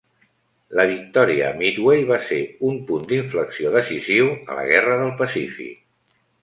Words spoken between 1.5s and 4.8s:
Midway va ser un punt d'inflexió decisiu a la